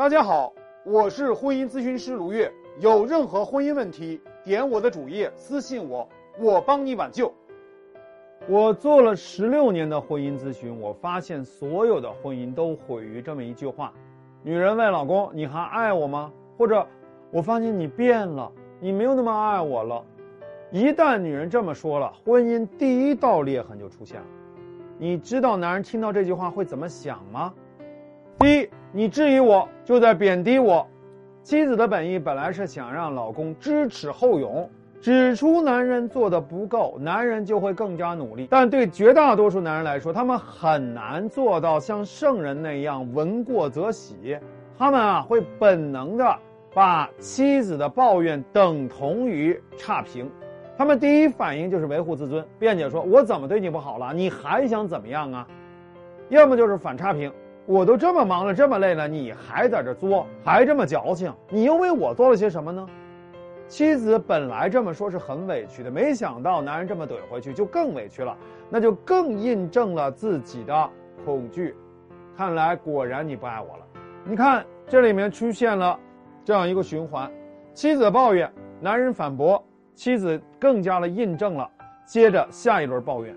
[0.00, 0.50] 大家好，
[0.82, 2.50] 我是婚姻咨询师卢月。
[2.78, 7.30] 有任何婚姻问题，点我的主页私信我，我帮你挽救。
[8.48, 13.92] 我做了十六年的婚姻咨询，我发现所有的婚姻都毁于这么一句话：
[14.42, 16.86] 女人问老公：“你还爱我吗？”或者
[17.30, 20.02] “我发现你变了，你没有那么爱我了。”
[20.72, 24.26] 一旦女人这么说了，婚姻第一道裂痕就出现了。
[24.96, 27.52] 你知道男人听到这句话会怎么想吗？
[28.38, 30.84] 第一，你质疑我，就在贬低我。
[31.44, 34.68] 妻子的本意本来是想让老公知耻后勇，
[35.00, 38.48] 指出男人做的不够，男人就会更加努力。
[38.50, 44.36] 但对绝大多数男人来说，他们很难做到像圣人那样闻过则喜。
[44.76, 46.36] 他们啊，会本能的
[46.74, 50.28] 把妻子的抱怨等同于差评。
[50.76, 54.12] 他们第一反应就是维护自尊，辩解说：“我怎么对你不好了？
[54.12, 55.46] 你还想怎么样啊？”
[56.28, 57.32] 要么就是反差评。
[57.70, 62.84] 我都这么忙了，这么累了，你还在这作，还这么矫情，你又为我做了些什么呢？
[63.68, 68.36] 妻子本来这么说是很委屈的，没想到男人这么怼回去，就更委屈了，
[68.68, 70.90] 那就更印证了自己的
[71.24, 71.76] 恐惧。
[72.36, 73.84] 看来果然你不爱我了。
[74.24, 75.96] 你看这里面出现了
[76.44, 77.30] 这样一个循环：
[77.72, 81.70] 妻子抱怨，男人反驳，妻子更加的印证了，
[82.04, 83.32] 接着下一轮抱怨。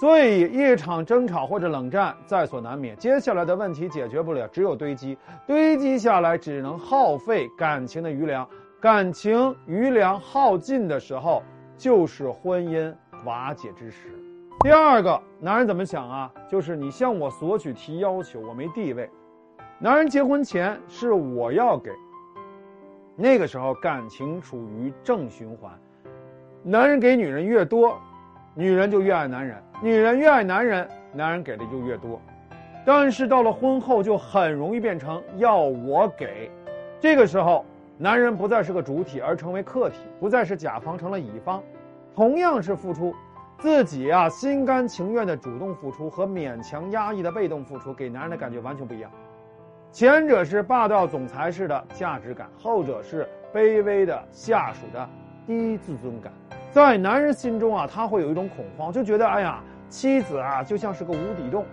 [0.00, 2.96] 所以，一场争吵或者冷战在所难免。
[2.96, 8.48] 接下来的问题解决不了，只有堆积，堆积下来只能耗费感情的余粮。
[8.80, 11.42] 感情余粮耗尽的时候，
[11.76, 12.90] 就是婚姻
[13.26, 14.08] 瓦解之时。
[14.60, 16.32] 第二个，男人怎么想啊？
[16.48, 19.10] 就是你向我索取提要求，我没地位。
[19.78, 21.90] 男人结婚前是我要给，
[23.16, 25.70] 那个时候感情处于正循环，
[26.62, 28.00] 男人给女人越多。
[28.54, 32.20] 女人就越爱男人，女人越爱男人，男人给的就越多。
[32.84, 36.50] 但是到了婚后，就很容易变成要我给。
[36.98, 37.64] 这个时候，
[37.96, 41.62] 男人不再是个主体，而成为客体，不再是甲方，成了乙方。
[42.14, 43.14] 同样是付出，
[43.58, 49.10] 自己啊心甘情愿的主动付出和勉强压抑的被动付出，给男人的感觉完全不一样。
[49.92, 55.08] 前者是霸道总裁式的价值感，后者是卑微的下属的
[55.46, 56.32] 低自尊感。
[56.72, 61.66] 在男人心中啊，他会有一种恐慌，就觉得哎呀，妻子啊就像是个无底洞，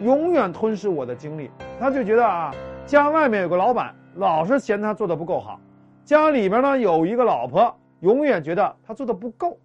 [0.00, 1.50] 永远吞噬我的精力。
[1.78, 2.54] 他就觉得啊，
[2.86, 5.60] 家外面有个老板，老是嫌他做的不够好；
[6.06, 9.58] 家里边呢有一个老婆，永远觉得他做的不够。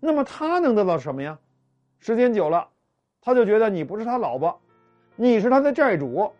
[0.00, 1.38] 那么他能得到什么呀？
[2.00, 2.66] 时间久了，
[3.22, 4.60] 他就觉得你不是他老婆，
[5.14, 6.32] 你是他的债主。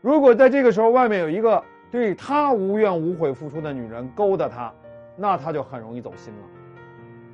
[0.00, 4.72] 如果在这个时候外面有一个对他无怨无悔付出的女人勾搭他，
[5.14, 6.40] 那他就很容易走心了。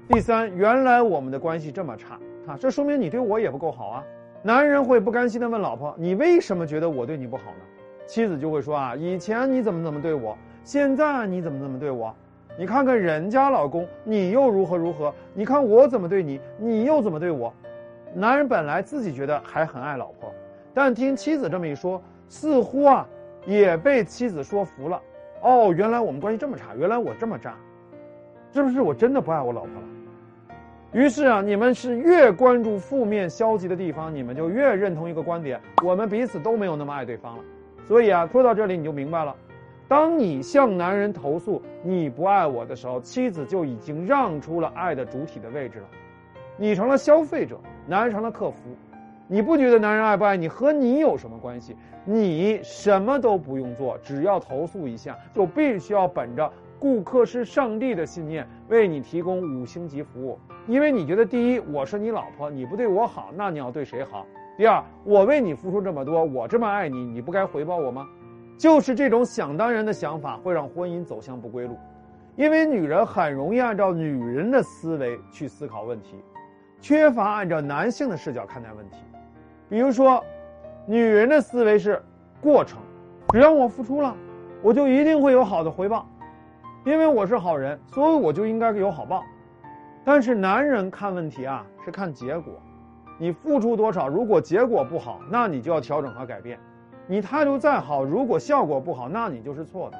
[0.08, 4.04] 第三，原来我们的关系这么差啊，这说明你对我也不够好啊。
[4.42, 7.64] 男人会不甘心的问老婆：“你为什么觉得我对你不好呢？”
[8.04, 12.12] 妻子就会说：“啊，以前你怎么怎么对我，现在你怎么怎么对我？
[12.58, 15.14] 你看看人家老公，你又如何如何？
[15.32, 17.54] 你看我怎么对你，你又怎么对我？”
[18.12, 20.34] 男人本来自己觉得还很爱老婆，
[20.74, 23.08] 但听妻子这么一说，似乎啊
[23.46, 25.00] 也被妻子说服了。
[25.42, 27.54] 哦，原来我们关系这么差，原来我这么渣。
[28.52, 29.88] 是不是我真的不爱我老婆了？
[30.92, 37.44] 于是啊，你们是越关注负面消极的地方，你们就越认同一个观点：我们彼此都没有那么爱对方了。
[37.86, 39.34] 所以啊，说到这里你就明白了：
[39.88, 45.86] 当你向男人投诉你不爱我的时候，妻子就已经让出了爱的主体的位置了，
[46.58, 48.56] 你成了消费者，男人成了客服。
[49.28, 51.74] 你不觉得男人爱不爱你和你有什么关系？
[52.04, 56.52] 你什么都不用做，只要投诉一下，就必须要本着。
[56.82, 64.26] 顾客是上帝的信念，为你提供五星级服务，因为你觉得第一，我是你老婆，你不对我好，那你要对谁好？
[64.56, 68.08] 第二，我为你付出这么多，我这么爱你，你不该回报我吗？
[68.58, 71.78] 就是这种想当然的想法，会让婚姻走向不归路，
[72.34, 76.16] 因为女人很容易按照女人的思维去思考问题，
[76.80, 78.96] 缺乏按照男性的视角看待问题。
[79.68, 80.20] 比如说，
[80.84, 82.02] 女人的思维是
[82.40, 82.80] 过程，
[83.28, 84.16] 只要我付出了，
[84.62, 86.08] 我就一定会有好的回报。
[86.84, 89.22] 因为我是好人，所以我就应该有好报。
[90.04, 92.54] 但是男人看问题啊，是看结果。
[93.18, 96.58] 你付出多少，如果结果不好，那你就要调整和改变。
[97.06, 99.98] 你态度再好，如果效果不好，那你就是错的。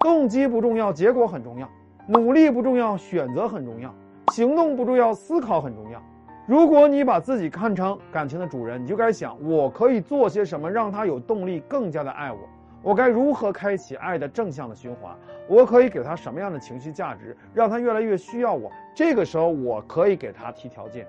[0.00, 1.66] 动机不重要，结果很重要；
[2.06, 3.90] 努力不重要，选择很重要；
[4.32, 6.00] 行动不重要，思考很重要。
[6.46, 12.38] 如果你把自己看成感情的主人，你就该想：我可以做些什么，让他有动力，更加的爱我。
[12.82, 15.16] 我该如何开启爱的正向的循环？
[15.48, 18.70] 我可以给他什么样的情绪价值，让他越来越需要我？
[18.94, 21.06] 这个时候，我可以给他提条件。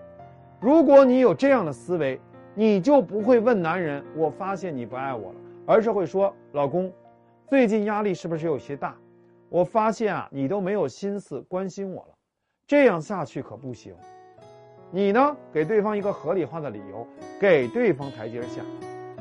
[0.59, 2.19] 如果你有这样的思维，
[2.55, 6.91] 你就不会问男人：“我发现你不爱我了”，而是会说：“老公，
[7.47, 8.95] 最近压力是不是有些大？
[9.49, 12.15] 我发现啊，你都没有心思关心我了，
[12.67, 13.93] 这样下去可不行。
[14.91, 17.07] 你呢，给对方一个合理化的理由，
[17.39, 18.61] 给对方台阶下，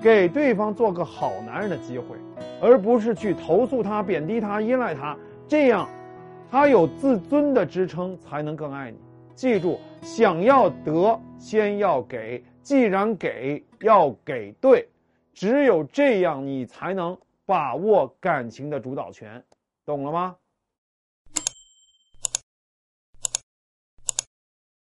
[0.03, 2.17] 给对方做个好男人的机会，
[2.61, 5.17] 而不是去投诉他、贬低他、依赖他，
[5.47, 5.89] 这样，
[6.51, 8.99] 他有自尊的支撑才能更爱你。
[9.37, 12.43] 记住，想要得，先要给。
[12.63, 14.89] 既然给，要给对，
[15.33, 17.17] 只有这样，你才能
[17.47, 19.43] 把握感情的主导权，
[19.85, 20.37] 懂了吗？